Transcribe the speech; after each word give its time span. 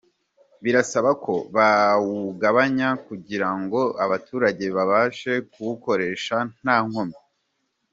Birasaba 0.63 1.11
ko 1.23 1.33
bawugabanya 1.55 2.89
kugira 3.07 3.49
ngo 3.59 3.81
abaturage 4.03 4.65
babashe 4.75 5.31
kuwukoresha 5.51 6.37
nta 6.61 6.77
nkomyi. 6.87 7.19